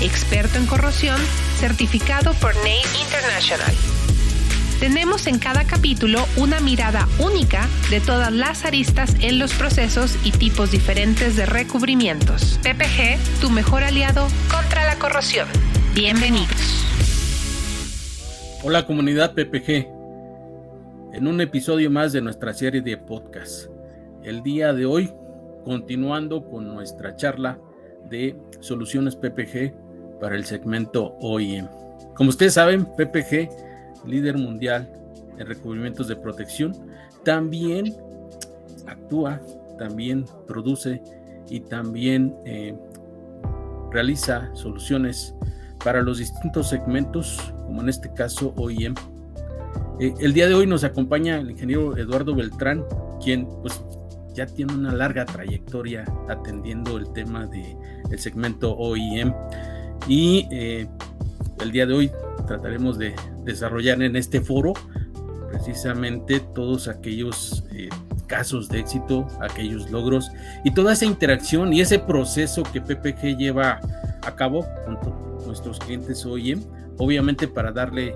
[0.00, 1.20] experto en corrosión,
[1.58, 3.74] certificado por NACE International
[4.80, 10.32] tenemos en cada capítulo una mirada única de todas las aristas en los procesos y
[10.32, 12.60] tipos diferentes de recubrimientos.
[12.62, 15.48] PPG, tu mejor aliado contra la corrosión.
[15.94, 16.84] Bienvenidos.
[18.64, 19.88] Hola comunidad PPG.
[21.14, 23.70] En un episodio más de nuestra serie de podcast.
[24.22, 25.10] El día de hoy,
[25.64, 27.58] continuando con nuestra charla
[28.10, 29.85] de soluciones PPG
[30.20, 31.66] para el segmento OIM.
[32.14, 33.48] Como ustedes saben, PPG
[34.06, 34.88] líder mundial
[35.38, 36.72] en recubrimientos de protección,
[37.24, 37.94] también
[38.86, 39.40] actúa,
[39.78, 41.02] también produce
[41.50, 42.74] y también eh,
[43.90, 45.34] realiza soluciones
[45.84, 48.94] para los distintos segmentos, como en este caso OIM.
[50.00, 52.84] Eh, el día de hoy nos acompaña el ingeniero Eduardo Beltrán,
[53.22, 53.82] quien pues
[54.32, 57.76] ya tiene una larga trayectoria atendiendo el tema del
[58.10, 59.32] el segmento OIM
[60.08, 60.86] y eh,
[61.60, 62.10] el día de hoy
[62.46, 64.74] trataremos de desarrollar en este foro
[65.50, 67.88] precisamente todos aquellos eh,
[68.26, 70.30] casos de éxito, aquellos logros
[70.64, 73.80] y toda esa interacción y ese proceso que PPG lleva
[74.22, 74.98] a cabo con
[75.46, 76.62] nuestros clientes OEM,
[76.98, 78.14] obviamente para darle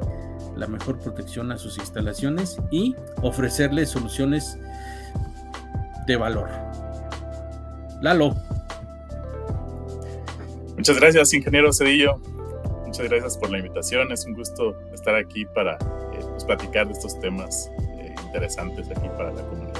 [0.56, 4.58] la mejor protección a sus instalaciones y ofrecerles soluciones
[6.06, 6.48] de valor.
[8.02, 8.36] Lalo.
[10.80, 12.18] Muchas gracias, ingeniero Cedillo
[12.86, 14.10] muchas gracias por la invitación.
[14.12, 19.06] Es un gusto estar aquí para eh, pues, platicar de estos temas eh, interesantes aquí
[19.14, 19.74] para la comunidad.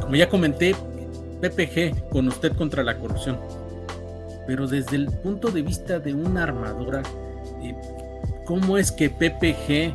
[0.00, 0.76] Como ya comenté,
[1.40, 3.36] PPG con usted contra la corrupción.
[4.46, 7.02] Pero desde el punto de vista de una armadura,
[7.64, 7.74] eh,
[8.44, 9.92] ¿cómo es que PPG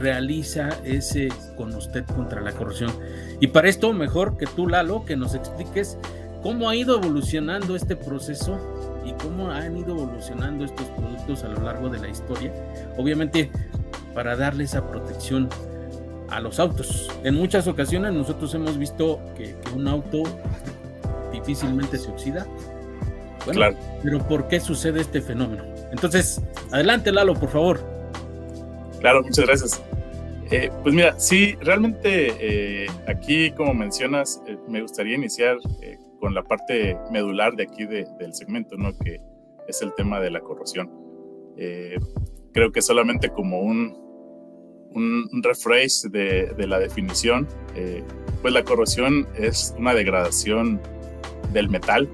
[0.00, 2.92] realiza ese con usted contra la corrupción?
[3.40, 5.98] Y para esto, mejor que tú, Lalo, que nos expliques
[6.44, 8.60] cómo ha ido evolucionando este proceso
[9.02, 12.52] y cómo han ido evolucionando estos productos a lo largo de la historia,
[12.98, 13.50] obviamente
[14.12, 15.48] para darle esa protección
[16.28, 17.10] a los autos.
[17.24, 20.22] En muchas ocasiones nosotros hemos visto que, un auto
[21.32, 22.46] difícilmente se oxida.
[23.46, 23.76] Bueno, claro.
[24.02, 25.64] pero ¿por qué sucede este fenómeno?
[25.92, 27.80] Entonces, adelante Lalo, por favor.
[29.00, 29.82] Claro, muchas gracias.
[30.50, 35.56] Eh, pues mira, sí, realmente eh, aquí, como mencionas, eh, me gustaría iniciar
[36.24, 38.96] con la parte medular de aquí del segmento, ¿no?
[38.96, 39.20] Que
[39.68, 40.90] es el tema de la corrosión.
[41.58, 41.98] Eh,
[42.54, 43.94] creo que solamente como un,
[44.94, 47.46] un, rephrase de, la definición,
[47.76, 48.02] eh,
[48.40, 50.80] pues la corrosión es una degradación
[51.52, 52.08] del metal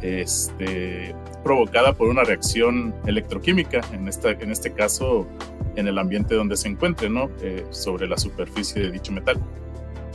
[0.00, 1.12] este,
[1.42, 5.26] provocada por una reacción electroquímica, en, esta, en este caso
[5.74, 7.28] en el ambiente donde se encuentre, ¿no?
[7.42, 9.40] Eh, sobre la superficie de dicho metal.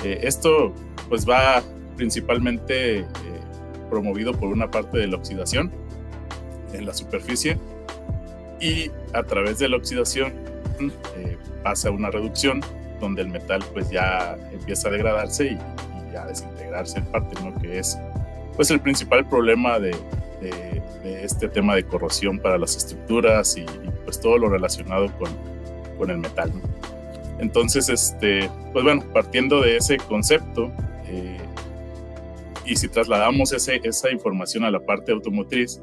[0.06, 0.74] esto
[1.10, 1.62] pues va
[1.96, 3.06] principalmente eh,
[3.90, 5.72] promovido por una parte de la oxidación
[6.74, 7.58] en la superficie
[8.60, 10.34] y a través de la oxidación
[11.18, 12.62] eh, pasa una reducción
[13.00, 17.54] donde el metal pues ya empieza a degradarse y, a desintegrarse en parte, ¿no?
[17.62, 17.98] que es
[18.56, 19.96] pues el principal problema de,
[21.04, 23.66] este tema de corrosión para las estructuras y,
[24.06, 25.30] pues todo lo relacionado con,
[25.98, 26.52] con el metal.
[27.40, 30.72] Entonces, este, pues bueno, partiendo de ese concepto,
[32.66, 35.82] y si trasladamos ese, esa información a la parte automotriz,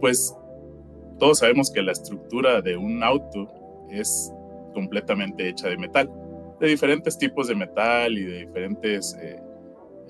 [0.00, 0.34] pues
[1.18, 3.48] todos sabemos que la estructura de un auto
[3.90, 4.32] es
[4.74, 6.10] completamente hecha de metal,
[6.60, 9.40] de diferentes tipos de metal y de diferentes eh,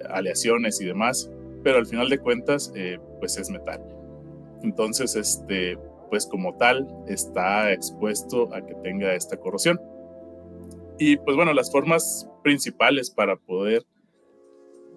[0.08, 1.30] aleaciones y demás,
[1.62, 3.82] pero al final de cuentas, eh, pues es metal.
[4.62, 5.78] Entonces, este,
[6.10, 9.80] pues como tal, está expuesto a que tenga esta corrosión.
[10.98, 13.84] Y pues bueno, las formas principales para poder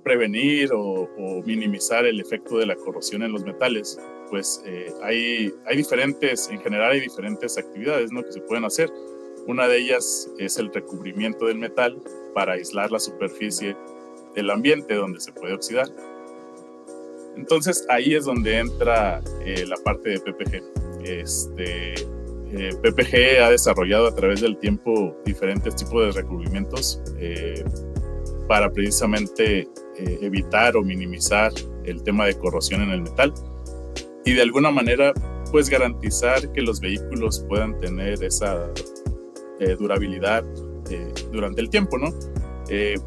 [0.06, 1.10] prevenir o,
[1.46, 4.00] minimizar el efecto de la corrosión en los metales,
[4.30, 8.24] pues eh, hay, hay diferentes, en general hay diferentes actividades ¿no?
[8.24, 8.90] que se pueden hacer.
[9.48, 12.00] Una de ellas es el recubrimiento del metal
[12.36, 13.76] para aislar la superficie
[14.36, 15.88] del ambiente donde se puede oxidar.
[17.36, 20.64] Entonces ahí es donde entra eh, la parte de PPG.
[21.04, 27.02] Este, eh, PPG ha desarrollado a través del tiempo diferentes tipos de recubrimientos
[28.48, 29.68] para precisamente
[29.98, 31.54] eh, evitar o minimizar
[31.86, 33.34] el tema de corrosión en el metal.
[34.26, 35.14] y de alguna manera
[35.52, 38.70] pues garantizar que los vehículos puedan tener esa
[39.60, 40.44] eh, durabilidad
[40.90, 42.14] eh, durante el tiempo, ¿no?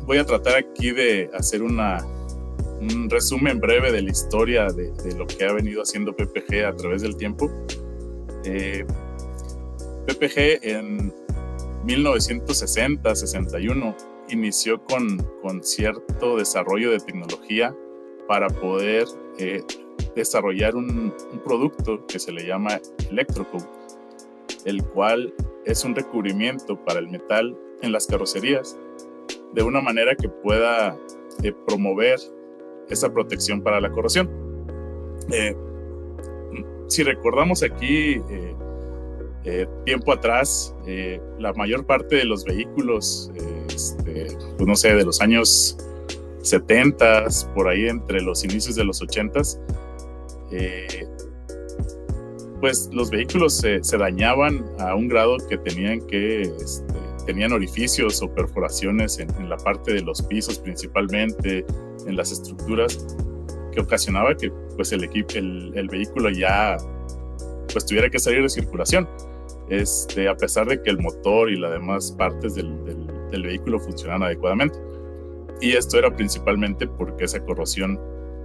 [0.06, 5.26] Voy a tratar aquí de hacer un resumen breve de la historia de, de, lo
[5.26, 7.50] que ha venido haciendo PPG a través del tiempo.
[10.06, 11.12] PPG en
[11.84, 13.96] 1960-61
[14.30, 17.74] inició con, con, cierto desarrollo de tecnología
[18.26, 19.06] para poder
[19.38, 19.62] eh,
[20.14, 21.14] desarrollar un,
[21.44, 22.80] producto que se le llama
[23.10, 23.64] Electrocoat,
[24.64, 25.32] el cual
[25.64, 28.78] es un recubrimiento para el metal en las carrocerías
[29.54, 30.96] de una manera que pueda
[31.42, 32.18] eh, promover
[32.88, 34.28] esa protección para la corrosión.
[35.32, 35.54] Eh,
[36.88, 38.20] si recordamos aquí
[39.44, 44.26] eh, tiempo atrás, eh, la mayor parte de los vehículos, eh, este,
[44.56, 45.78] pues no sé, de los años
[46.42, 49.40] 70, por ahí entre los inicios de los 80,
[52.60, 56.94] pues los vehículos se, se, dañaban a un grado que tenían que, este,
[57.24, 61.64] tenían orificios o perforaciones en, en, la parte de los pisos principalmente,
[62.06, 63.06] en las estructuras,
[63.72, 66.76] que ocasionaba que pues el, el, el vehículo ya
[67.72, 69.08] pues tuviera que salir de circulación
[69.70, 72.72] este, a pesar de que el motor y las demás partes del,
[73.30, 74.78] vehículo funcionan adecuadamente.
[75.60, 78.00] Y esto era principalmente porque esa corrosión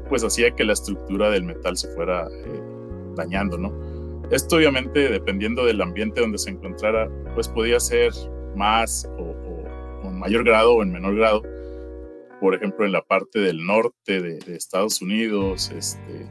[0.10, 2.62] pues hacía que la estructura del metal se fuera eh,
[3.16, 3.74] dañando, ¿no?
[4.30, 8.12] Esto obviamente dependiendo del ambiente donde se encontrara, pues podía ser
[8.56, 11.44] más o, o, o en mayor grado o en menor grado.
[12.40, 16.28] Por ejemplo, en la parte del norte de, de Estados Unidos, este,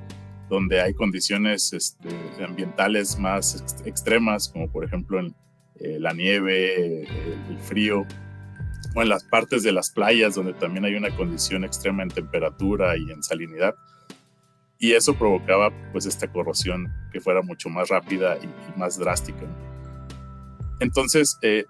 [0.52, 2.10] donde hay condiciones este,
[2.44, 5.34] ambientales más extremas, como por ejemplo en
[5.80, 7.04] eh, la nieve,
[7.48, 8.06] el, frío,
[8.94, 12.98] o en las partes de las playas, donde también hay una condición extrema en temperatura
[12.98, 13.74] y en salinidad.
[14.78, 19.46] Y eso provocaba pues esta corrosión que fuera mucho más rápida y, y más drástica.
[20.80, 21.64] Entonces, eh,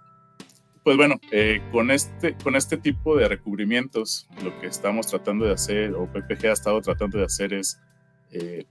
[0.82, 5.52] pues bueno, eh, con, este, con este tipo de recubrimientos, lo que estamos tratando de
[5.52, 7.78] hacer, o PPG ha estado tratando de hacer es
[8.32, 8.64] eh,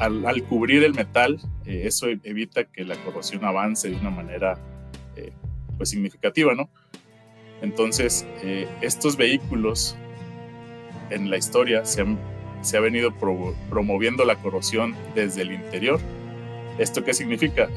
[0.00, 4.58] al, cubrir el metal, eh, eso evita que la corrosión avance de una manera
[5.14, 5.32] eh,
[5.76, 6.68] pues significativa, ¿no?
[7.62, 8.26] Entonces,
[8.82, 9.96] estos vehículos
[11.08, 12.18] en la historia se, han,
[12.76, 15.98] ha venido pro, promoviendo la corrosión desde el interior.
[16.78, 17.68] ¿Esto qué significa?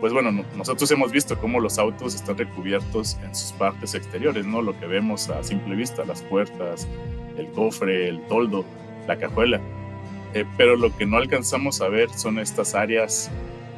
[0.00, 4.60] pues bueno, nosotros hemos visto cómo los autos están recubiertos en sus partes exteriores, ¿no?
[4.60, 6.88] Lo que vemos a simple vista, las puertas,
[7.38, 8.64] el cofre, el toldo,
[9.06, 9.60] la cajuela
[10.34, 13.30] eh, pero lo que no alcanzamos a ver son estas áreas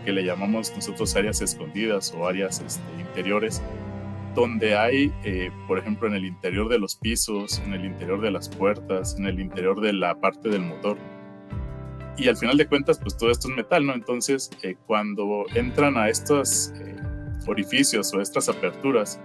[0.05, 3.62] que le llamamos nosotros áreas escondidas o áreas este, interiores,
[4.35, 8.31] donde hay, eh, por ejemplo, en el interior de los pisos, en el interior de
[8.31, 10.99] las puertas, en el interior de la parte del motor.
[12.17, 13.95] Y al final de cuentas, pues todo esto es metal, ¿no?
[13.95, 16.97] Entonces, eh, cuando entran a estos eh,
[17.47, 19.21] orificios o estas aperturas,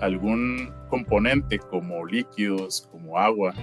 [0.00, 3.54] algún componente como líquidos, como agua,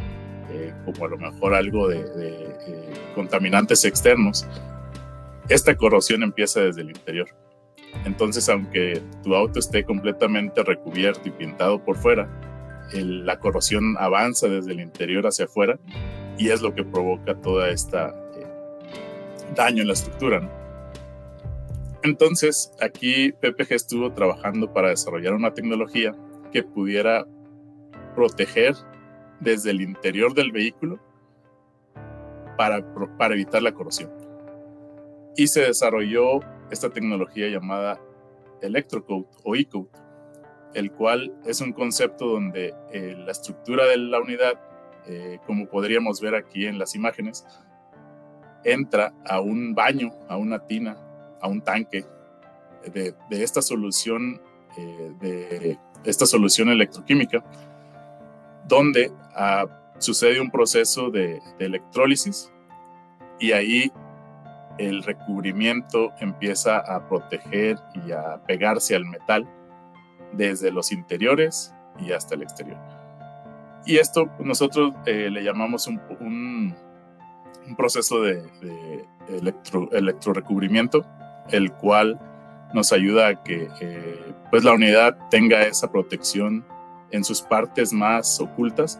[0.49, 4.47] eh, como a lo mejor algo de, eh, contaminantes externos,
[5.49, 7.27] esta corrosión empieza desde el interior.
[8.05, 12.29] Entonces, aunque tu auto esté completamente recubierto y pintado por fuera,
[12.93, 15.77] la corrosión avanza desde el interior hacia afuera
[16.37, 18.47] y es lo que provoca toda esta eh,
[19.55, 20.49] daño en la estructura.
[22.03, 26.15] Entonces, aquí PPG estuvo trabajando para desarrollar una tecnología
[26.53, 27.25] que pudiera
[28.15, 28.75] proteger
[29.39, 30.99] desde el interior del vehículo
[32.57, 32.83] para,
[33.17, 34.11] para evitar la corrosión.
[35.35, 36.39] Y se desarrolló
[36.71, 38.01] esta tecnología llamada
[38.61, 39.87] Electrocoat o E-Coat,
[40.73, 44.59] el cual es un concepto donde eh, la estructura de la unidad,
[45.05, 47.45] eh, como podríamos ver aquí en las imágenes,
[48.63, 50.97] entra a un baño, a una tina,
[51.39, 52.03] a un tanque
[52.91, 54.41] de, de esta solución,
[54.77, 57.43] eh, de esta solución electroquímica
[58.67, 59.67] donde uh,
[59.99, 62.51] sucede un proceso de, de, electrólisis
[63.39, 63.91] y ahí
[64.77, 69.47] el recubrimiento empieza a proteger y a pegarse al metal
[70.33, 72.77] desde los interiores y hasta el exterior.
[73.85, 76.75] Y esto nosotros eh, le llamamos un,
[77.75, 79.05] proceso de, de
[79.37, 81.05] electro, electrorecubrimiento,
[81.49, 82.19] el cual
[82.73, 86.65] nos ayuda a que eh, pues la unidad tenga esa protección
[87.11, 88.99] en sus partes más ocultas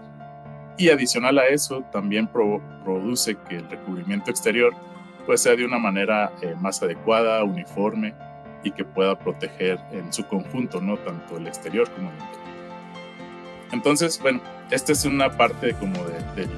[0.78, 4.74] y adicional a eso también pro produce que el recubrimiento exterior
[5.26, 8.14] pues sea de una manera eh, más adecuada, uniforme
[8.64, 12.48] y que pueda proteger en su conjunto, no tanto el exterior como el interior.
[13.74, 14.40] Entonces, bueno,
[14.72, 16.02] esta es una parte como
[16.36, 16.50] del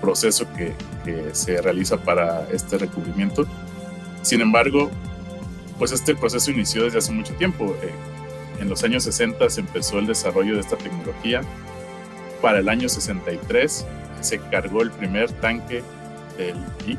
[0.00, 3.46] proceso que, que, se realiza para este recubrimiento.
[4.20, 4.90] Sin embargo,
[5.78, 7.74] pues este proceso inició desde hace mucho tiempo.
[7.82, 7.92] Eh,
[8.62, 11.42] en los años 60 se empezó el desarrollo de esta tecnología.
[12.40, 13.84] Para el año 63
[14.20, 15.82] se cargó el primer tanque
[16.38, 16.96] del e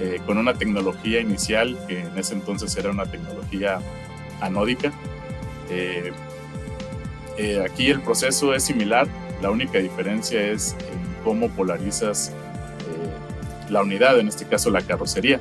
[0.00, 3.80] eh, con una tecnología inicial que en ese entonces era una tecnología
[4.40, 4.92] anódica.
[5.68, 6.12] Eh,
[7.38, 9.08] eh, aquí el proceso es similar,
[9.42, 15.40] la única diferencia es en cómo polarizas eh, la unidad, en este caso la carrocería.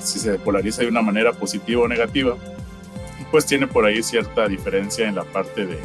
[0.00, 2.36] si se polariza de una manera positiva o negativa,
[3.30, 5.78] pues tiene por ahí cierta diferencia en la parte de,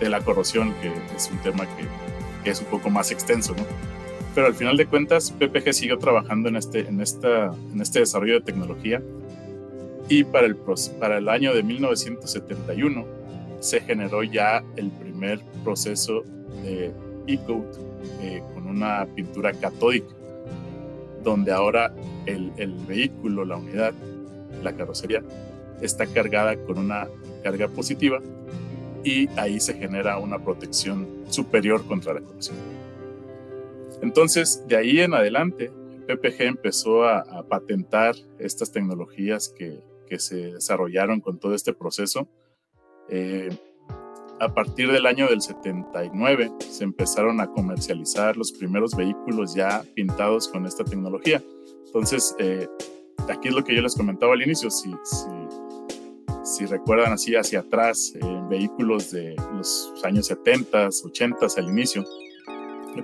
[0.00, 3.64] de la corrosión, que es un tema que, es un poco más extenso, ¿no?
[4.34, 8.34] Pero al final de cuentas, PPG siguió trabajando en este, en esta, en este desarrollo
[8.34, 9.02] de tecnología
[10.08, 10.56] y para el,
[10.98, 13.04] para el año de 1971
[13.60, 16.24] se generó ya el primer proceso
[16.62, 16.92] de
[17.26, 17.76] e-coat
[18.22, 20.14] eh, con una pintura catódica,
[21.22, 21.92] donde ahora
[22.26, 23.92] el, el, vehículo, la unidad,
[24.62, 25.22] la carrocería,
[25.80, 27.08] está cargada con una
[27.42, 28.20] carga positiva
[29.04, 32.56] y ahí se genera una protección superior contra la corrosión.
[34.02, 35.70] Entonces, de ahí en adelante,
[36.06, 42.28] PPG empezó a, a patentar estas tecnologías que, que se desarrollaron con todo este proceso.
[43.08, 43.48] Eh,
[44.40, 50.48] a partir del año del 79 se empezaron a comercializar los primeros vehículos ya pintados
[50.48, 51.42] con esta tecnología.
[51.86, 52.66] Entonces, eh,
[53.28, 55.28] aquí es lo que yo les comentaba al inicio, si, si,
[56.66, 58.12] recuerdan así hacia atrás,
[58.48, 62.04] vehículos de los años 70, 80 al inicio,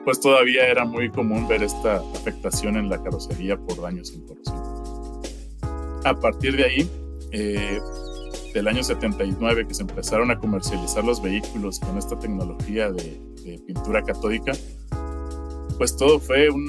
[0.04, 4.56] pues todavía era muy común ver esta afectación en la carrocería por daños en corrosión.
[6.04, 6.90] A partir de ahí,
[7.32, 7.80] eh,
[8.54, 13.20] del año 79, que se empezaron a comercializar los vehículos con esta tecnología de,
[13.64, 14.52] pintura catódica,
[15.78, 16.68] pues todo fue un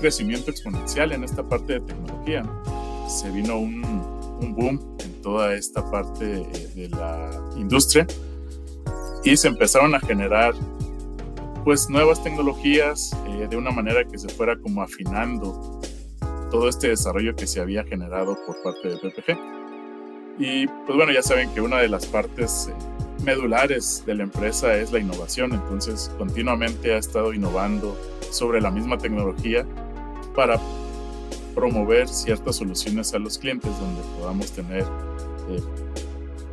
[0.00, 2.42] crecimiento exponencial en esta parte de tecnología.
[3.08, 3.82] Se vino un,
[4.40, 8.06] boom en toda esta parte de, la industria
[9.22, 10.54] y se empezaron a generar
[11.64, 15.82] pues nuevas tecnologías eh, de una manera que se fuera como afinando
[16.50, 19.38] todo este desarrollo que se había generado por parte de PPG.
[20.38, 24.74] Y pues bueno, ya saben que una de las partes eh, medulares de la empresa
[24.76, 27.94] es la innovación, entonces continuamente ha estado innovando
[28.30, 29.66] sobre la misma tecnología
[30.34, 30.58] para
[31.58, 34.84] promover ciertas soluciones a los clientes donde podamos tener,
[35.50, 35.60] eh,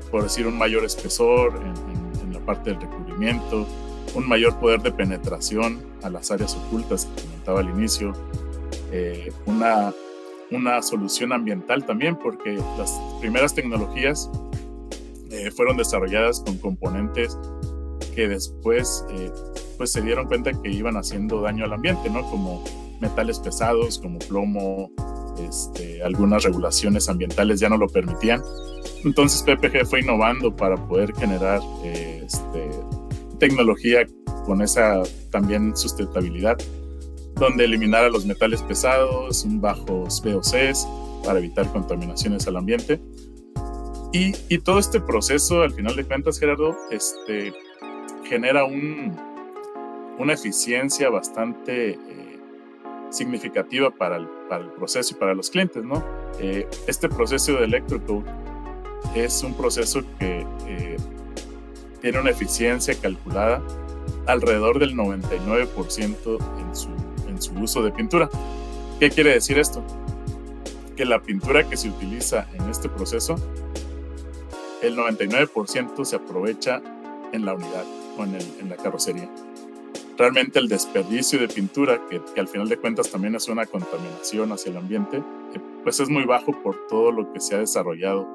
[0.10, 3.66] por decir, un mayor espesor en, la parte del recubrimiento,
[4.14, 8.14] un mayor poder de penetración a las áreas ocultas que comentaba al inicio,
[8.92, 9.94] eh, una,
[10.52, 14.30] una solución ambiental también, porque las primeras tecnologías
[15.30, 17.38] eh, fueron desarrolladas con componentes
[18.16, 19.32] que después eh,
[19.78, 22.22] pues se dieron cuenta que iban haciendo daño al ambiente, ¿no?
[22.30, 22.64] Como
[23.02, 24.92] metales pesados, como plomo,
[25.40, 28.42] este, algunas regulaciones ambientales ya no lo permitían.
[29.04, 32.70] Entonces PPG fue innovando para poder generar este,
[33.40, 34.06] tecnología
[34.46, 36.58] con esa también sustentabilidad
[37.36, 40.88] donde eliminara los metales pesados, un bajos VOCs
[41.24, 43.00] para evitar contaminaciones al ambiente.
[44.14, 47.54] Y, y, todo este proceso, al final de cuentas, Gerardo, este,
[48.24, 49.14] genera un,
[50.18, 51.98] una eficiencia bastante eh,
[53.10, 54.28] significativa para el,
[54.78, 55.84] proceso y para los clientes.
[56.40, 58.26] Eh, este proceso de electrocode
[59.16, 60.98] es un proceso que eh,
[62.02, 63.62] tiene una eficiencia calculada
[64.28, 66.90] alrededor del 99% en su
[67.42, 68.30] su uso de pintura.
[69.00, 69.84] ¿Qué quiere decir esto?
[70.96, 73.36] Que la pintura que se utiliza en este proceso,
[74.82, 76.82] el 99% se aprovecha
[77.32, 77.86] en la unidad
[78.18, 79.30] o en, la carrocería.
[80.18, 84.72] Realmente el desperdicio de pintura, que, al final de cuentas también es una contaminación hacia
[84.72, 85.22] el ambiente,
[85.84, 88.26] pues es muy bajo por todo lo que se ha desarrollado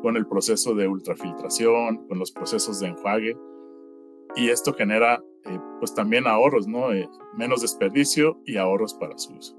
[0.00, 3.36] con el proceso de ultrafiltración, con los procesos de enjuague,
[4.36, 6.92] y esto genera eh, pues también ahorros, ¿no?
[6.92, 9.56] Eh, menos desperdicio y ahorros para su uso.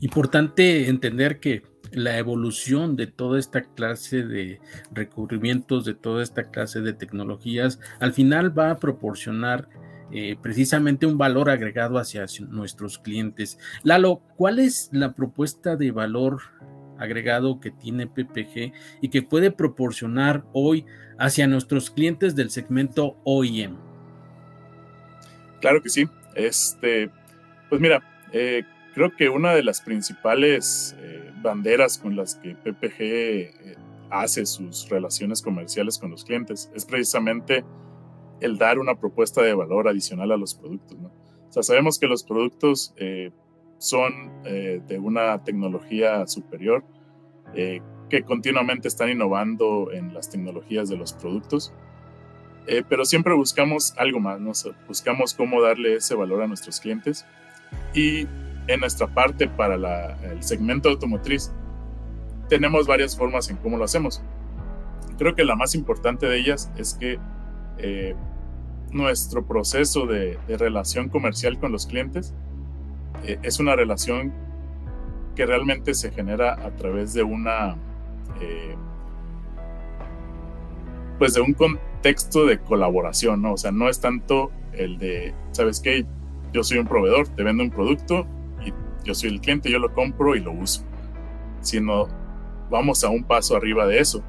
[0.00, 1.62] Importante entender que
[1.94, 4.60] la evolución de toda esta clase de
[4.92, 9.68] recubrimientos, de toda esta clase de tecnologías, al final va a proporcionar
[10.12, 13.58] eh, precisamente un valor agregado hacia nuestros clientes.
[13.82, 16.40] Lalo, ¿cuál es la propuesta de valor
[16.98, 20.86] agregado que tiene PPG y que puede proporcionar hoy
[21.18, 23.76] hacia nuestros clientes del segmento OEM?
[25.60, 26.08] Claro que sí.
[26.34, 27.10] Este,
[27.68, 33.00] pues mira, eh, creo que una de las principales eh, banderas con las que PPG
[33.00, 33.76] eh,
[34.10, 37.64] hace sus relaciones comerciales con los clientes es precisamente
[38.40, 40.98] el dar una propuesta de valor adicional a los productos.
[40.98, 41.08] ¿no?
[41.48, 43.30] O sea, sabemos que los productos eh,
[43.78, 44.12] son
[44.44, 46.84] eh, de una tecnología superior,
[47.54, 51.72] eh, que continuamente están innovando en las tecnologías de los productos,
[52.88, 54.52] pero siempre buscamos algo más, ¿no?
[54.88, 57.26] buscamos cómo darle ese valor a nuestros clientes
[57.92, 58.26] y
[58.66, 61.52] en nuestra parte para el segmento automotriz
[62.48, 64.22] tenemos varias formas en cómo lo hacemos.
[65.18, 67.18] Creo que la más importante de ellas es que
[68.94, 72.32] nuestro proceso de, relación comercial con los clientes
[73.24, 74.32] eh, es una relación
[75.34, 77.76] que realmente se genera a través de una
[78.40, 78.76] eh,
[81.18, 83.54] pues de un contexto de colaboración, ¿no?
[83.54, 86.06] O sea, no es tanto el de, ¿sabes qué?
[86.52, 88.26] Yo soy un proveedor, te vendo un producto
[89.04, 90.84] yo soy el cliente, yo lo compro y lo uso,
[91.60, 92.08] sino
[92.70, 94.24] vamos a un paso arriba de eso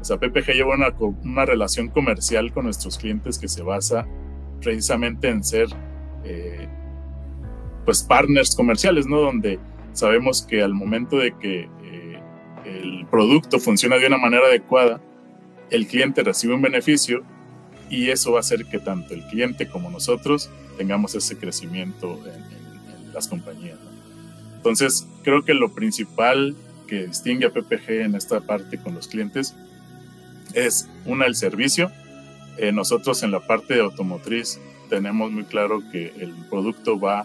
[0.00, 0.94] o sea, PPG lleva una,
[1.24, 4.06] una relación comercial con nuestros clientes que se basa
[4.60, 5.68] precisamente en ser
[6.24, 6.68] eh,
[7.84, 9.20] pues partners comerciales, ¿no?
[9.20, 9.58] Donde
[9.92, 12.20] sabemos que al momento de que eh,
[12.64, 15.00] el producto funciona de una manera adecuada,
[15.70, 17.22] el cliente recibe un beneficio
[17.90, 22.58] y eso va a hacer que tanto el cliente como nosotros tengamos ese crecimiento en,
[23.12, 23.78] las compañías.
[24.58, 26.56] Entonces, creo que lo principal
[26.88, 29.54] que distingue a PPG en esta parte con los clientes
[30.52, 31.92] es una el servicio.
[32.56, 34.58] Eh, nosotros en la parte de automotriz
[34.90, 37.24] tenemos muy claro que el producto va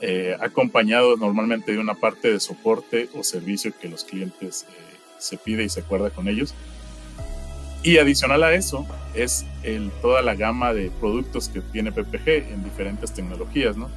[0.00, 5.36] eh, acompañado normalmente de una parte de soporte o servicio que los clientes eh, se
[5.36, 6.54] pide y se acuerda con ellos.
[7.82, 12.62] Y adicional a eso es el, toda la gama de productos que tiene PPG en
[12.62, 13.76] diferentes tecnologías.
[13.76, 13.88] ¿no?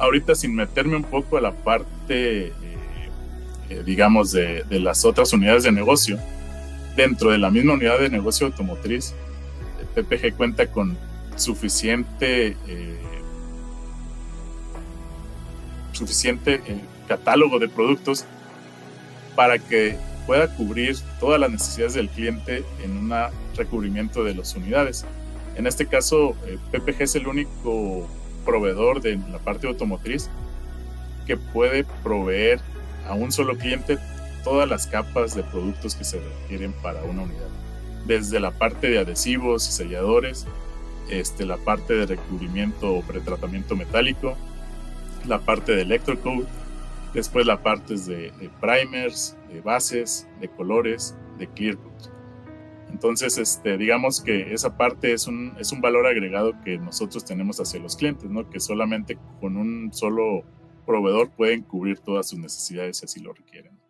[0.00, 2.52] Ahorita sin meterme un poco a la parte,
[3.84, 6.18] digamos, de, de las otras unidades de negocio,
[6.96, 9.14] dentro de la misma unidad de negocio automotriz,
[9.94, 10.96] PPG cuenta con
[11.36, 12.98] suficiente, eh,
[15.92, 18.24] suficiente eh, catálogo de productos
[19.34, 23.12] para que pueda cubrir todas las necesidades del cliente en un
[23.56, 25.04] recubrimiento de las unidades.
[25.56, 28.08] En este caso, eh, PPG es el único
[28.44, 30.30] proveedor de la parte automotriz
[31.26, 32.60] que puede proveer
[33.08, 33.98] a un solo cliente
[34.44, 37.48] todas las capas de productos que se requieren para una unidad.
[38.06, 40.46] Desde la parte de adhesivos y selladores,
[41.10, 44.36] este, la parte de recubrimiento o pretratamiento metálico,
[45.26, 46.46] la parte de electrocoat,
[47.12, 52.09] después la parte de, primers, de bases, de colores, de clear coat.
[52.90, 57.60] Entonces, este, digamos que esa parte es un, es un valor agregado que nosotros tenemos
[57.60, 58.48] hacia los clientes, ¿no?
[58.50, 60.44] que solamente con un solo
[60.86, 63.80] proveedor pueden cubrir todas sus necesidades si así lo requieren.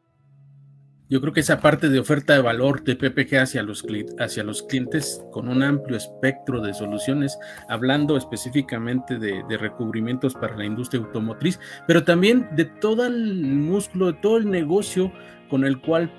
[1.11, 3.85] Yo creo que esa parte de oferta de valor de PPG hacia los,
[4.21, 7.37] hacia los clientes con un amplio espectro de soluciones,
[7.69, 11.59] hablando específicamente de, recubrimientos para la industria automotriz,
[11.89, 15.11] pero también de todo el músculo, de todo el negocio
[15.49, 16.13] con el cual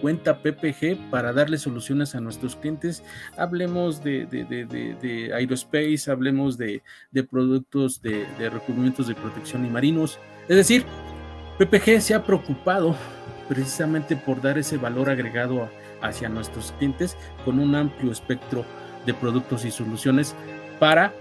[0.00, 3.02] cuenta PPG para darle soluciones a nuestros clientes.
[3.36, 6.82] Hablemos de, de aerospace, hablemos de,
[7.30, 10.18] productos de, recubrimientos de protección y marinos.
[10.48, 10.84] Es decir,
[11.58, 12.94] PPG se ha preocupado
[13.48, 15.68] precisamente por dar ese valor agregado
[16.02, 18.64] hacia nuestros clientes con un amplio espectro
[19.06, 20.34] de productos y soluciones
[20.78, 21.12] para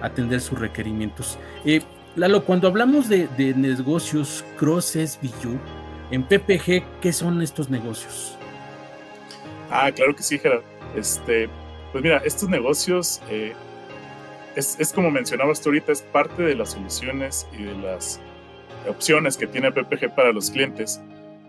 [0.00, 1.38] atender sus requerimientos.
[1.64, 1.82] Eh,
[2.14, 5.58] Lalo, cuando hablamos de, negocios cross SBU,
[6.12, 8.38] en PPG, ¿qué son estos negocios?
[9.70, 10.62] Ah, claro que sí, Gerard.
[10.94, 11.48] Este,
[11.90, 13.54] pues mira, estos negocios, eh,
[14.54, 18.20] es, como mencionabas tú ahorita, es parte de las soluciones y de las
[18.86, 21.00] opciones que tiene PPG para los clientes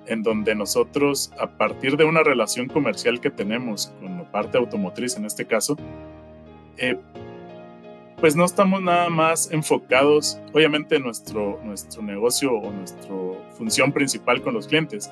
[0.05, 5.17] en donde nosotros, a partir de una relación comercial que tenemos con la parte automotriz
[5.17, 5.77] en este caso,
[6.77, 6.97] eh,
[8.23, 13.13] pues no estamos nada más enfocados, obviamente nuestro, nuestro negocio o nuestra
[13.57, 15.11] función principal con los clientes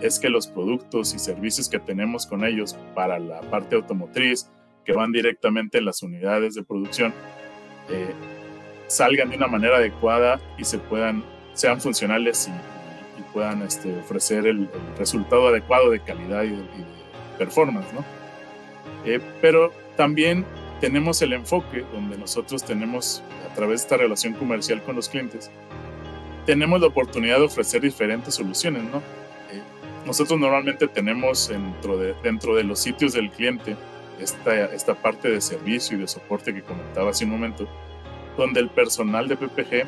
[0.00, 4.50] es que los productos y servicios que tenemos con ellos para la parte automotriz,
[4.84, 7.14] que van directamente en las unidades de producción,
[7.88, 8.12] eh,
[8.88, 12.50] salgan de una manera adecuada y se puedan, sean funcionales
[13.16, 16.64] y puedan este, ofrecer el, resultado adecuado de calidad y de,
[17.38, 18.04] performance, ¿no?
[19.04, 20.44] Eh, pero también
[20.80, 25.50] tenemos el enfoque donde nosotros tenemos, a través de esta relación comercial con los clientes,
[26.46, 28.98] tenemos la oportunidad de ofrecer diferentes soluciones, ¿no?
[28.98, 29.60] Eh,
[30.06, 33.76] nosotros normalmente tenemos dentro de, dentro de los sitios del cliente
[34.18, 37.68] esta, esta parte de servicio y de soporte que comentaba hace un momento,
[38.36, 39.86] donde el personal de PPG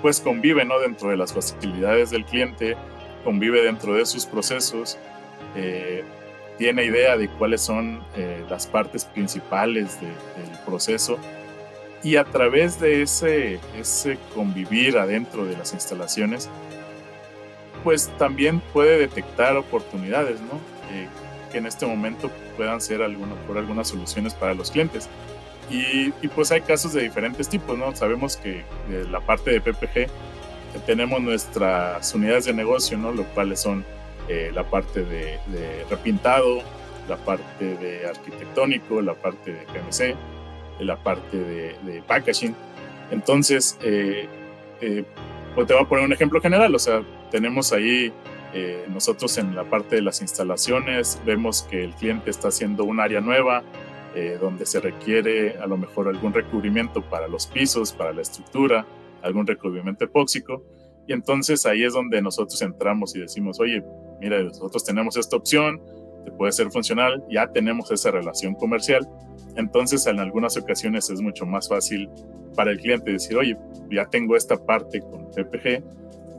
[0.00, 0.80] pues convive ¿no?
[0.80, 2.76] dentro de las facilidades del cliente,
[3.24, 4.98] convive dentro de sus procesos,
[5.54, 6.02] eh,
[6.58, 11.18] tiene idea de cuáles son eh, las partes principales del proceso
[12.02, 16.48] y a través de ese, ese convivir adentro de las instalaciones,
[17.84, 20.56] pues también puede detectar oportunidades, ¿no?
[20.92, 21.06] Eh,
[21.50, 25.08] que en este momento puedan ser alguna, por algunas soluciones para los clientes.
[25.70, 27.94] Y, pues hay casos de diferentes tipos, ¿no?
[27.94, 30.08] Sabemos que de la parte de PPG
[30.86, 33.12] tenemos nuestras unidades de negocio, ¿no?
[33.12, 33.84] Lo cuales son
[34.32, 35.38] eh, la parte de,
[35.90, 36.62] repintado,
[37.06, 40.16] la parte de arquitectónico, la parte de PMC,
[40.80, 42.54] la parte de, packaging.
[43.10, 44.26] Entonces, eh,
[44.80, 45.04] eh,
[45.54, 48.10] pues te voy a poner un ejemplo general, o sea, tenemos ahí
[48.88, 53.20] nosotros en la parte de las instalaciones, vemos que el cliente está haciendo un área
[53.22, 53.62] nueva,
[54.42, 58.84] donde se requiere a lo mejor algún recubrimiento para los pisos, para la estructura,
[59.22, 60.62] algún recubrimiento epóxico.
[61.06, 63.82] Y entonces ahí es donde nosotros entramos y decimos, oye,
[64.22, 65.82] mira, nosotros tenemos esta opción,
[66.24, 69.06] te puede ser funcional, ya tenemos esa relación comercial.
[69.56, 72.08] Entonces en algunas ocasiones es mucho más fácil
[72.54, 73.56] para el cliente decir, oye,
[73.90, 75.82] ya tengo esta parte con PPG,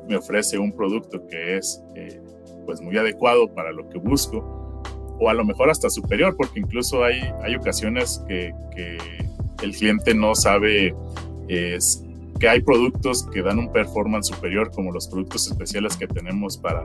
[0.07, 2.21] me ofrece un producto que es eh,
[2.65, 4.81] pues muy adecuado para lo que busco,
[5.19, 8.97] o a lo mejor hasta superior, porque incluso hay, hay ocasiones que, que
[9.61, 10.95] el cliente no sabe
[11.47, 12.03] es,
[12.39, 16.81] que hay productos que dan un performance superior, como los productos especiales que tenemos para,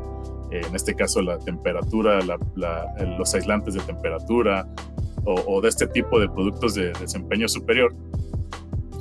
[0.51, 2.21] eh, en este caso, la temperatura,
[3.19, 4.69] los aislantes de temperatura
[5.25, 7.95] o, de este tipo de productos de desempeño superior.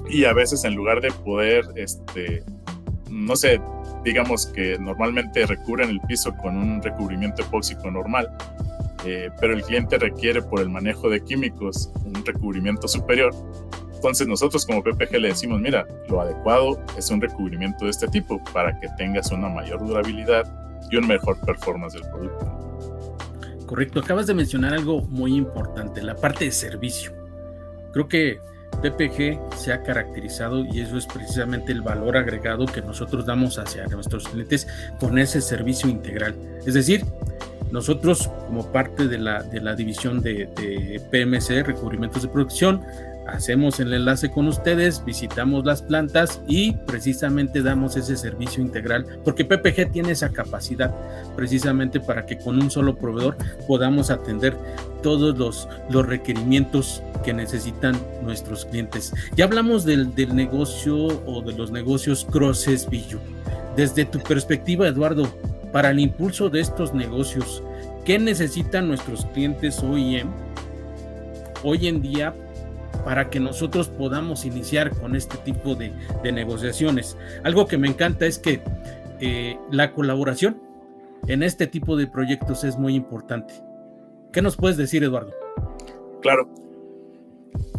[0.10, 2.44] Y a veces en lugar de poder, este,
[3.10, 3.62] no sé,
[4.04, 8.30] digamos que normalmente recubren el piso con un recubrimiento epóxico normal,
[9.06, 13.34] eh, pero el cliente requiere por el manejo de químicos un recubrimiento superior
[13.98, 18.40] entonces nosotros como PPG le decimos, mira, lo adecuado es un recubrimiento de este tipo
[18.54, 20.46] para que tengas una mayor durabilidad
[20.92, 22.46] y un mejor performance del producto.
[23.66, 27.12] Correcto, acabas de mencionar algo muy importante, la parte de servicio.
[27.92, 28.40] Creo que
[28.84, 33.88] PPG se ha caracterizado y eso es precisamente el valor agregado que nosotros damos hacia
[33.88, 34.68] nuestros clientes
[35.00, 36.36] con ese servicio integral.
[36.68, 37.04] Es decir,
[37.72, 42.84] nosotros como parte de la, de la división de, de PMC, recubrimientos de producción,
[43.28, 49.46] hacemos el enlace con ustedes, visitamos las plantas y precisamente damos ese servicio integral, porque
[49.46, 50.94] PPG tiene esa capacidad
[51.36, 53.38] precisamente para que con un solo proveedor
[53.68, 54.56] podamos atender
[55.04, 59.14] todos los, los requerimientos que necesitan nuestros clientes.
[59.36, 63.20] Ya hablamos del, del negocio o de los negocios Crosses Billu.
[63.76, 65.28] Desde tu perspectiva, Eduardo,
[65.72, 67.62] para el impulso de estos negocios,
[68.06, 70.30] ¿qué necesitan nuestros clientes OEM
[71.64, 72.34] hoy en día
[73.04, 75.92] para que nosotros podamos iniciar con este tipo de,
[76.24, 77.18] negociaciones.
[77.44, 78.62] Algo que me encanta es que
[79.20, 80.62] eh, la colaboración
[81.28, 83.54] en este tipo de proyectos es muy importante.
[84.32, 85.34] ¿Qué nos puedes decir, Eduardo?
[86.22, 86.50] Claro.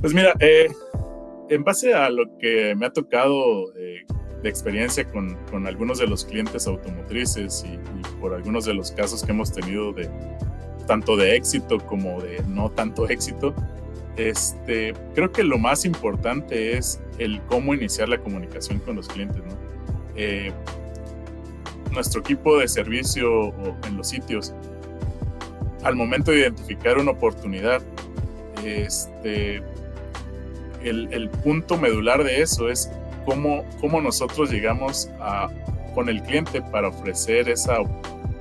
[0.01, 0.69] Pues mira, eh,
[1.49, 4.05] en base a lo que me ha tocado eh,
[4.43, 9.23] de experiencia con, algunos de los clientes automotrices y, y, por algunos de los casos
[9.23, 10.09] que hemos tenido de
[10.87, 13.55] tanto de éxito como de no tanto éxito,
[14.19, 19.41] este, creo que lo más importante es el cómo iniciar la comunicación con los clientes.
[20.17, 20.53] Eh,
[21.93, 23.55] nuestro equipo de servicio
[23.87, 24.53] en los sitios,
[25.85, 27.81] al momento de identificar una oportunidad,
[28.65, 29.63] este,
[30.83, 32.91] el, punto medular de eso es
[33.25, 35.49] cómo, cómo nosotros llegamos a,
[35.95, 37.79] con el cliente para ofrecer esa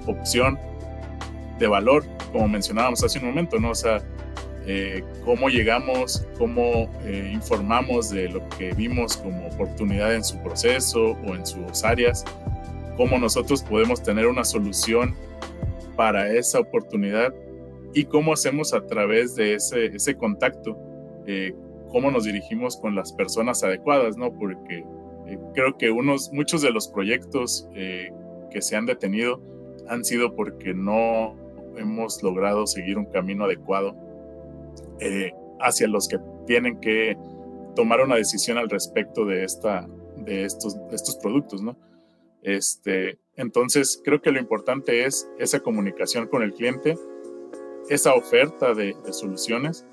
[0.08, 0.58] opción
[1.60, 3.72] de valor, como mencionábamos hace un momento, ¿no?
[3.72, 4.02] O sea,
[4.70, 11.12] eh, cómo llegamos, cómo eh, informamos de lo que vimos como oportunidad en su proceso
[11.26, 12.26] o en sus áreas,
[12.98, 15.16] cómo nosotros podemos tener una solución
[15.96, 17.34] para esa oportunidad
[17.94, 20.78] y cómo hacemos a través de ese, ese contacto,
[21.26, 21.56] eh,
[21.90, 24.34] cómo nos dirigimos con las personas adecuadas, ¿no?
[24.34, 24.84] Porque
[25.54, 29.42] creo que unos, muchos de los proyectos que se han detenido
[29.88, 31.36] han sido porque no
[31.78, 34.07] hemos logrado seguir un camino adecuado
[35.00, 37.18] eh, hacia los que tienen que
[37.76, 41.78] tomar una decisión al respecto de, esta, de, estos, estos productos, ¿no?
[42.42, 46.98] Este, entonces, creo que lo importante es esa comunicación con el cliente,
[47.90, 49.86] esa oferta de, soluciones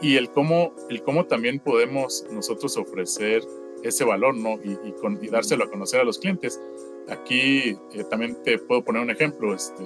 [0.00, 3.42] y el cómo, el cómo también podemos nosotros ofrecer
[3.82, 4.58] ese valor, ¿no?
[4.62, 6.60] Y, dárselo a conocer a los clientes.
[7.08, 9.54] Aquí eh, también te puedo poner un ejemplo.
[9.54, 9.82] Este,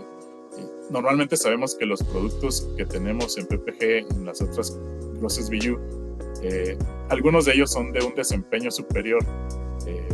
[0.91, 4.79] normalmente sabemos que los productos que tenemos en PPG, en las otras
[5.21, 5.79] Process BU,
[6.43, 6.77] eh,
[7.09, 9.25] algunos de ellos son de un desempeño superior.
[9.87, 10.09] Eh,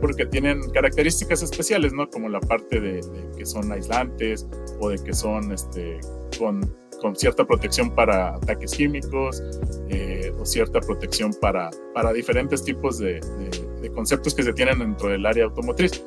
[0.00, 2.08] porque tienen características especiales, ¿no?
[2.10, 3.00] Como la parte de,
[3.36, 4.46] que son aislantes
[4.80, 6.00] o de que son este,
[6.38, 6.60] con,
[7.00, 9.42] con cierta protección para ataques químicos
[9.88, 13.20] eh, o cierta protección para, para diferentes tipos de,
[13.80, 16.02] de, conceptos que se tienen dentro del área automotriz.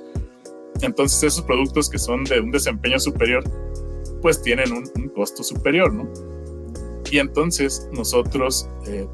[0.82, 3.44] Entonces esos productos que son de un desempeño superior,
[4.22, 6.10] pues tienen un, costo superior, ¿no?
[7.12, 9.08] Y entonces nosotros eh,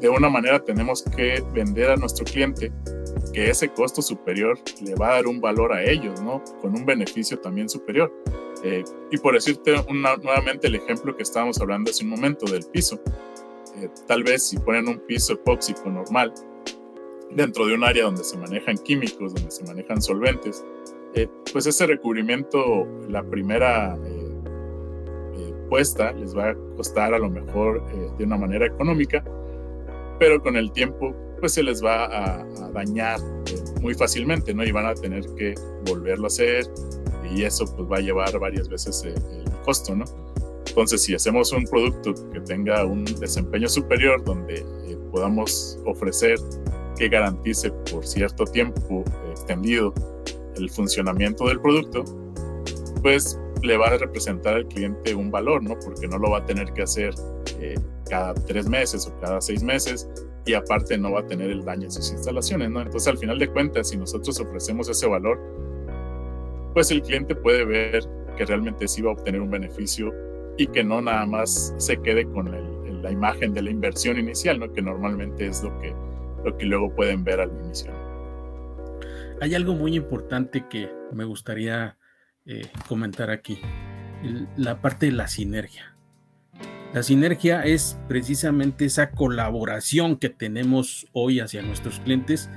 [0.00, 2.72] de una manera tenemos que vender a nuestro cliente
[3.32, 6.42] que ese costo superior le va a dar un valor a ellos, ¿no?
[6.60, 8.12] Con un beneficio también superior.
[8.62, 13.00] Eh, y por decirte nuevamente el ejemplo que estábamos hablando hace un momento del piso.
[13.76, 16.32] Eh, tal vez si ponen un piso epóxico normal
[17.30, 20.64] dentro de un área donde se manejan químicos, donde se manejan solventes,
[21.14, 23.96] eh, pues ese recubrimiento, la primera
[25.68, 27.82] puesta, les va a costar a lo mejor
[28.18, 29.24] de una manera económica,
[30.18, 34.62] pero con el tiempo pues se les va a, dañar eh, muy fácilmente, ¿no?
[34.62, 35.54] Y van a tener que
[35.86, 36.64] volverlo a hacer
[37.34, 39.14] y eso pues va a llevar varias veces el,
[39.64, 40.04] costo, ¿no?
[40.66, 46.38] Entonces, si hacemos un producto que tenga un desempeño superior, donde eh, podamos ofrecer
[46.96, 49.92] que garantice por cierto tiempo extendido
[50.60, 52.04] el funcionamiento del producto,
[53.02, 55.78] pues le va a representar al cliente un valor, ¿no?
[55.78, 57.14] Porque no lo va a tener que hacer
[57.60, 57.74] eh,
[58.08, 60.08] cada tres meses o cada seis meses,
[60.46, 62.80] y aparte no va a tener el daño en sus instalaciones, ¿no?
[62.80, 65.38] Entonces, al final de cuentas, si nosotros ofrecemos ese valor,
[66.74, 68.04] pues el cliente puede ver
[68.36, 70.12] que realmente sí va a obtener un beneficio
[70.56, 72.50] y que no nada más se quede con
[73.02, 74.72] la imagen de la inversión inicial, ¿no?
[74.72, 75.94] Que normalmente es lo que,
[76.44, 77.92] lo que luego pueden ver al inicio.
[79.40, 81.96] Hay algo muy importante que me gustaría
[82.44, 83.58] eh, comentar aquí,
[84.56, 85.96] la parte de la sinergia.
[86.92, 92.50] La sinergia es precisamente esa colaboración que tenemos hoy hacia nuestros clientes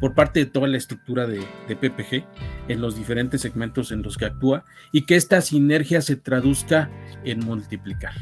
[0.00, 2.24] por parte de toda la estructura de, PPG
[2.68, 6.90] en los diferentes segmentos en los que actúa y que esta sinergia se traduzca
[7.24, 8.14] en multiplicar.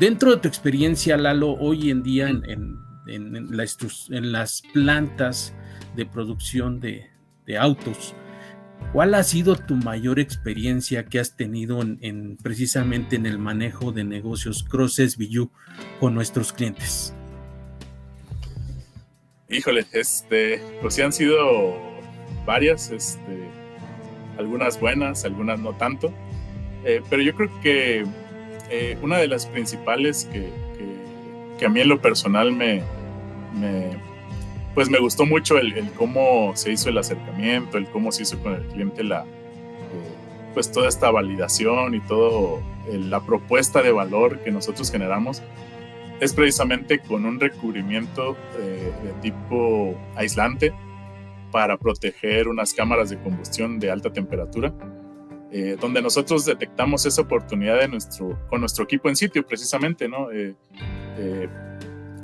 [0.00, 2.78] Dentro de tu experiencia, Lalo, hoy en día en,
[4.32, 5.54] las plantas
[5.98, 7.10] de producción de
[7.58, 8.14] autos,
[8.92, 14.02] ¿Cuál ha sido tu mayor experiencia que has tenido en, precisamente en el manejo de
[14.02, 15.50] negocios Cross SBU
[16.00, 17.12] con nuestros clientes?
[19.50, 21.76] Híjole, este, pues sí han sido
[22.46, 23.50] varias, este,
[24.38, 26.12] algunas buenas, algunas no tanto,
[26.84, 28.06] eh, pero yo creo que
[28.70, 30.50] eh, una de las principales que,
[31.58, 32.82] que, a mí en lo personal me,
[34.78, 38.54] pues me gustó mucho el, cómo se hizo el acercamiento, el cómo se hizo con
[38.54, 44.52] el cliente la, eh, pues toda esta validación y todo la propuesta de valor que
[44.52, 45.42] nosotros generamos
[46.20, 50.72] es precisamente con un recubrimiento eh, de tipo aislante
[51.50, 54.72] para proteger unas cámaras de combustión de alta temperatura,
[55.50, 60.28] eh, donde nosotros detectamos esa oportunidad de nuestro, con nuestro equipo en sitio precisamente, ¿no?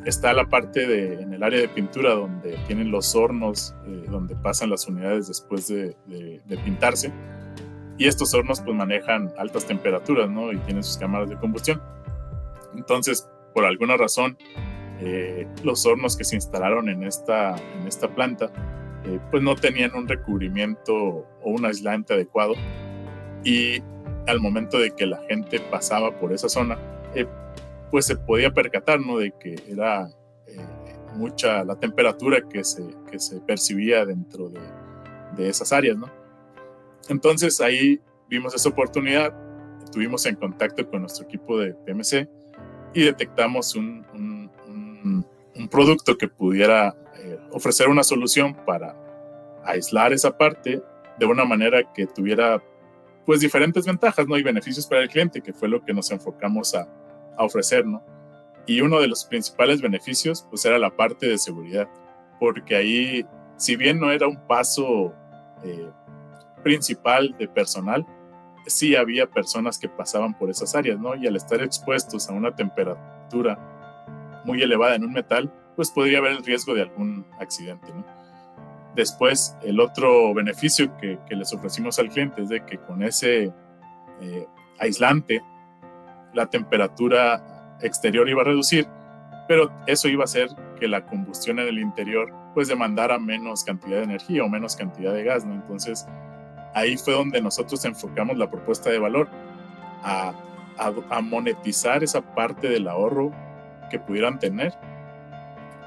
[0.04, 4.34] Está la parte de, en el área de pintura donde tienen los hornos eh, donde
[4.36, 5.96] pasan las unidades después de,
[6.64, 7.12] pintarse.
[7.96, 10.52] Y estos hornos pues manejan altas temperaturas, ¿no?
[10.52, 11.80] Y tienen sus cámaras de combustión.
[12.74, 14.36] Entonces, por alguna razón,
[15.00, 18.50] eh, los hornos que se instalaron en esta, en esta planta
[19.04, 22.54] eh, pues no tenían un recubrimiento o un aislante adecuado.
[23.44, 23.80] Y
[24.26, 26.78] al momento de que la gente pasaba por esa zona,
[27.94, 29.18] pues se podía percatar, ¿no?
[29.18, 30.10] De que era
[30.48, 30.56] eh,
[31.14, 34.58] mucha la temperatura que se, que se percibía dentro de,
[35.36, 36.10] de, esas áreas, ¿no?
[37.08, 39.32] Entonces ahí vimos esa oportunidad,
[39.84, 42.28] estuvimos en contacto con nuestro equipo de PMC
[42.94, 48.96] y detectamos un, un, un, producto que pudiera eh, ofrecer una solución para
[49.64, 50.82] aislar esa parte
[51.16, 52.60] de una manera que tuviera
[53.24, 54.36] pues diferentes ventajas, ¿no?
[54.36, 56.88] Y beneficios para el cliente, que fue lo que nos enfocamos a,
[57.36, 58.02] a ofrecer, ¿no?
[58.66, 61.88] Y uno de los principales beneficios, pues era la parte de seguridad,
[62.40, 65.12] porque ahí, si bien no era un paso
[65.62, 65.90] eh,
[66.62, 68.06] principal de personal,
[68.66, 71.14] sí había personas que pasaban por esas áreas, ¿no?
[71.14, 73.58] Y al estar expuestos a una temperatura
[74.44, 78.04] muy elevada en un metal, pues podría haber el riesgo de algún accidente, ¿no?
[78.94, 83.52] Después, el otro beneficio que, les ofrecimos al cliente es de que con ese
[84.20, 84.46] eh,
[84.78, 85.42] aislante
[86.34, 87.42] la temperatura
[87.80, 88.86] exterior iba a reducir,
[89.48, 93.98] pero eso iba a hacer que la combustión en el interior pues demandara menos cantidad
[93.98, 95.54] de energía o menos cantidad de gas, ¿no?
[95.54, 96.06] Entonces
[96.74, 99.28] ahí fue donde nosotros enfocamos la propuesta de valor
[100.02, 100.34] a,
[101.22, 103.32] monetizar esa parte del ahorro
[103.90, 104.74] que pudieran tener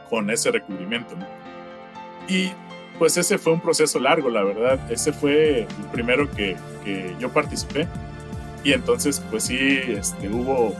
[0.09, 1.13] con ese recubrimiento.
[2.29, 2.51] Y
[2.97, 4.79] pues ese fue un proceso largo, la verdad.
[4.89, 6.55] Ese fue el primero que
[7.19, 7.85] yo participé.
[8.67, 10.75] Y entonces, pues sí, este, hubo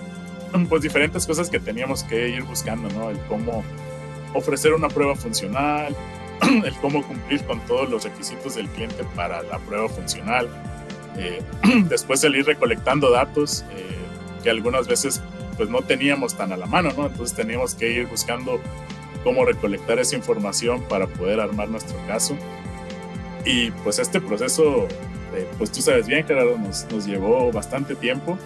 [0.67, 3.09] pues diferentes cosas que teníamos que ir buscando, ¿no?
[3.09, 3.63] El cómo
[4.33, 5.95] ofrecer una prueba funcional,
[6.65, 10.49] el cómo cumplir con todos los requisitos del cliente para la prueba funcional.
[11.15, 11.41] Eh,
[11.87, 13.85] después el ir recolectando datos eh,
[14.43, 15.21] que algunas veces
[15.55, 17.07] pues no teníamos tan a la mano, ¿no?
[17.07, 18.59] Entonces teníamos que ir buscando
[19.23, 22.35] cómo recolectar esa información para poder armar nuestro caso.
[23.45, 24.89] Y pues este proceso,
[25.35, 28.37] eh, pues tú sabes bien, Gerardo, nos, nos llevó bastante tiempo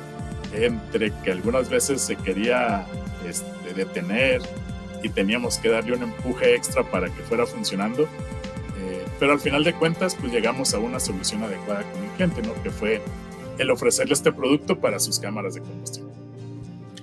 [0.54, 2.86] entre que algunas veces se quería
[3.28, 4.42] este, detener
[5.04, 8.04] y teníamos que darle un empuje extra para que fuera funcionando.
[8.04, 12.42] Eh, pero al final de cuentas, pues llegamos a una solución adecuada con el cliente,
[12.42, 12.62] ¿no?
[12.64, 13.02] Que fue
[13.58, 16.08] el ofrecerle este producto para sus cámaras de combustión.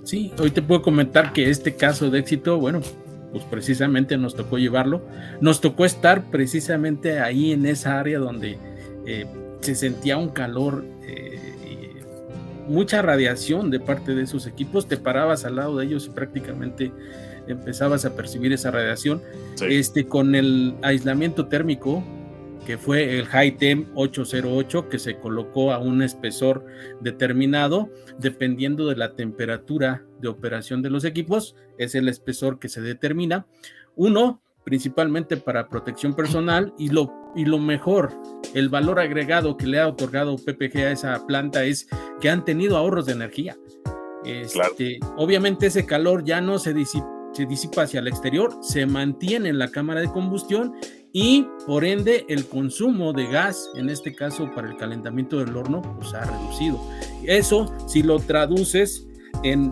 [0.04, 2.80] Sí, hoy te puedo comentar que este caso de éxito, bueno,
[3.32, 5.02] pues precisamente nos tocó llevarlo.
[5.40, 8.58] Nos tocó estar precisamente ahí en esa área donde
[9.06, 9.26] eh,
[9.68, 11.58] se sentía un calor eh,
[12.68, 16.92] mucha radiación de parte de esos equipos, te parabas al lado de ellos y prácticamente
[17.46, 19.22] empezabas a percibir esa radiación.
[19.68, 22.02] Este, con el aislamiento térmico,
[22.66, 26.64] que fue el HiTem 808, que se colocó a un espesor
[27.00, 32.82] determinado, dependiendo de la temperatura de operación de los equipos, es el espesor que se
[32.82, 33.46] determina.
[33.96, 38.12] Uno, principalmente para protección personal, y lo, y lo mejor,
[38.54, 41.88] el valor agregado que le ha otorgado PPG a esa planta es
[42.20, 43.56] que han tenido ahorros de energía.
[44.24, 49.48] Este, obviamente ese calor ya no se disipa, se disipa hacia el exterior, se mantiene
[49.48, 50.74] en la cámara de combustión
[51.12, 55.82] y por ende el consumo de gas, en este caso para el calentamiento del horno,
[55.98, 56.80] pues ha reducido.
[57.24, 59.06] Eso si lo traduces
[59.44, 59.70] en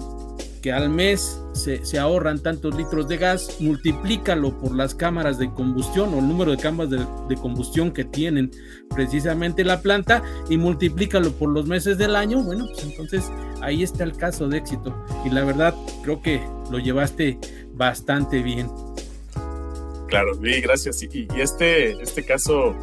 [0.73, 6.19] al mes se, ahorran tantos litros de gas, multiplícalo por las cámaras de combustión o
[6.19, 8.51] el número de cámaras de, combustión que tienen
[8.95, 13.31] precisamente la planta y multiplícalo por los meses del año, bueno, pues entonces
[13.63, 14.95] ahí está el caso de éxito.
[15.25, 17.39] Y la verdad, creo que lo llevaste
[17.73, 18.69] bastante bien.
[20.09, 21.03] Claro, gracias.
[21.03, 22.75] Y, este, este caso,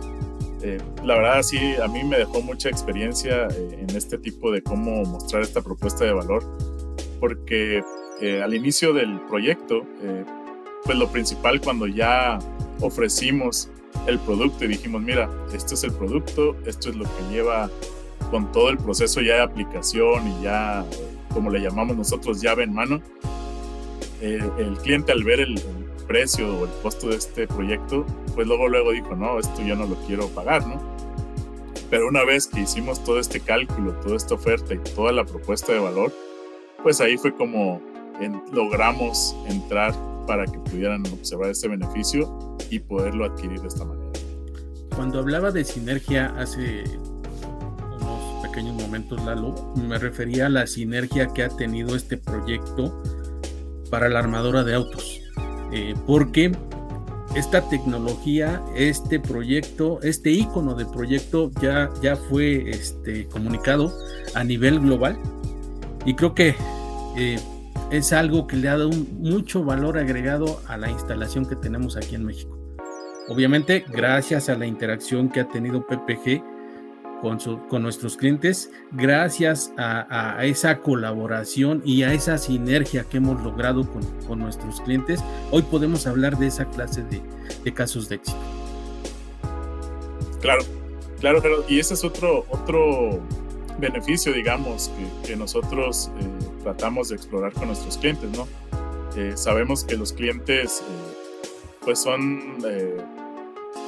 [0.62, 4.62] eh, la verdad sí, a mí me dejó mucha experiencia eh, en este tipo de
[4.62, 6.43] cómo mostrar esta propuesta de valor
[7.24, 7.82] porque
[8.20, 10.26] eh, al inicio del proyecto, eh,
[10.84, 12.38] pues lo principal cuando ya
[12.82, 13.70] ofrecimos
[14.08, 17.70] el producto y dijimos, mira, este es el producto, esto es lo que lleva
[18.30, 20.86] con todo el proceso ya de aplicación y ya,
[21.34, 23.02] como le llamamos nosotros, llave en mano,
[24.20, 28.06] eh, el cliente al ver el, el, precio o el costo de este proyecto,
[28.36, 30.82] pues luego luego dijo, no, esto yo no lo quiero pagar, ¿no?
[31.90, 35.72] Pero una vez que hicimos todo este cálculo, toda esta oferta y toda la propuesta
[35.72, 36.12] de valor,
[36.84, 37.82] pues ahí fue como
[38.52, 39.93] logramos entrar
[40.28, 44.12] para que pudieran observar este beneficio y poderlo adquirir de esta manera.
[44.96, 46.84] Cuando hablaba de sinergia hace
[48.00, 53.02] unos pequeños momentos, Lalo, me refería a la sinergia que ha tenido este proyecto
[53.89, 55.22] para la armadora de autos,
[55.72, 56.52] eh, porque
[57.36, 63.91] esta tecnología, este proyecto, este icono de proyecto ya, ya fue este, comunicado
[64.36, 65.17] a nivel global
[66.06, 66.56] y creo que
[67.18, 67.39] eh,
[67.92, 72.16] es algo que le ha dado mucho valor agregado a la instalación que tenemos aquí
[72.16, 72.58] en México.
[73.30, 76.44] Obviamente, gracias a la interacción que ha tenido PPG
[77.22, 77.38] con,
[77.70, 84.04] con nuestros clientes, gracias a, esa colaboración y a esa sinergia que hemos logrado con,
[84.28, 87.22] con nuestros clientes, hoy podemos hablar de esa clase de,
[87.63, 88.38] de, casos de éxito.
[90.42, 90.63] Claro,
[91.22, 91.63] claro, claro.
[91.70, 93.22] Y ese es otro, otro
[93.80, 94.92] beneficio, digamos,
[95.26, 98.48] que, nosotros eh, tratamos de explorar con nuestros clientes, ¿no?
[99.16, 101.44] Eh, sabemos que los clientes, eh,
[101.82, 102.58] pues son,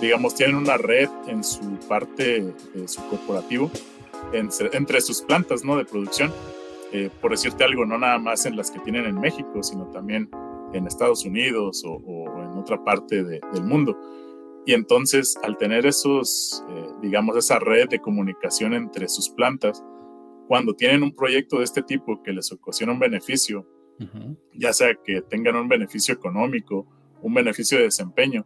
[0.02, 3.71] digamos, tienen una red en su parte de su corporativo,
[4.34, 5.78] entre, sus plantas, ¿no?
[5.78, 6.34] De producción.
[7.21, 10.30] por decirte algo, no nada más en las que tienen en México, sino también
[10.74, 13.98] en Estados Unidos o, en otra parte del mundo.
[14.65, 19.84] Y entonces, al tener esos, eh, digamos, esa red de comunicación entre sus plantas,
[20.47, 23.67] cuando tienen un proyecto de este tipo que les ocasiona un beneficio,
[24.54, 26.85] ya sea que tengan un beneficio económico,
[27.21, 28.46] un beneficio de desempeño,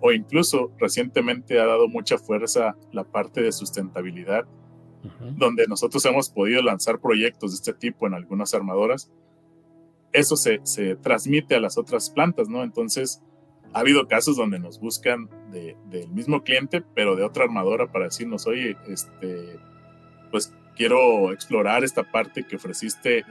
[0.00, 4.46] o incluso recientemente ha dado mucha fuerza la parte de sustentabilidad,
[5.36, 9.10] donde nosotros hemos podido lanzar proyectos de este tipo en algunas armadoras,
[10.12, 12.62] eso se, se transmite a las otras plantas, ¿no?
[12.62, 13.22] Entonces,
[13.72, 18.46] ha habido casos donde nos buscan del mismo cliente, pero de otra armadora para decirnos,
[18.46, 19.58] oye, este,
[20.30, 23.24] pues quiero explorar esta parte que ofreciste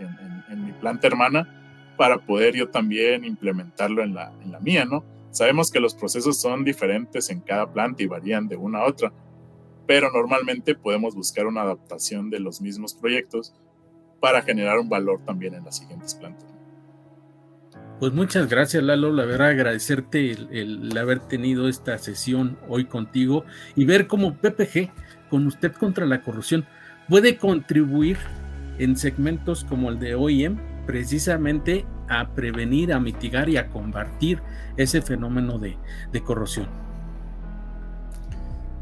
[0.50, 5.04] en, mi planta hermana para poder yo también implementarlo en la, en la mía, ¿no?
[5.32, 9.12] Sabemos que los procesos son diferentes en cada planta y varían de una a otra,
[9.86, 13.54] pero normalmente podemos buscar una adaptación de los mismos proyectos
[14.20, 16.57] para generar un valor también en las siguientes plantas.
[18.00, 23.44] Pues muchas gracias Lalo, la verdad agradecerte el, haber tenido esta sesión hoy contigo
[23.76, 24.92] y ver cómo PPG,
[25.30, 26.66] con usted contra la corrupción,
[27.10, 28.18] puede contribuir
[28.78, 34.42] en segmentos como el de OIM precisamente a prevenir, a mitigar y a combatir
[34.78, 35.76] ese fenómeno de,
[36.12, 36.68] de corrosión.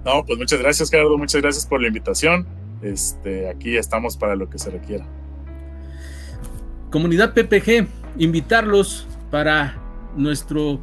[0.04, 2.46] No, pues muchas gracias, Gerardo, muchas gracias por la invitación.
[2.82, 5.08] Este, aquí estamos para lo que se requiera.
[6.96, 7.88] Comunidad PPG,
[8.20, 9.76] invitarlos para
[10.16, 10.80] nuestro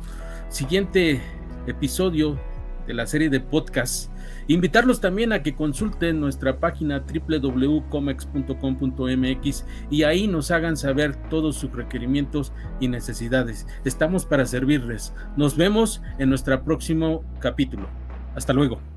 [0.51, 1.23] siguiente
[1.67, 2.39] episodio
[2.87, 4.11] de la serie de podcasts.
[4.47, 11.73] Invitarlos también a que consulten nuestra página www.comex.com.mx y ahí nos hagan saber todos sus
[11.73, 13.67] requerimientos y necesidades.
[13.87, 15.15] Estamos para servirles.
[15.39, 17.89] Nos vemos en nuestro próximo capítulo.
[18.35, 18.92] Hasta luego.